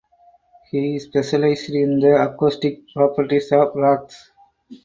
He 0.71 0.97
specialised 0.97 1.69
in 1.69 1.99
the 1.99 2.19
acoustic 2.23 2.85
properties 2.91 3.51
of 3.51 3.75
rocks. 3.75 4.31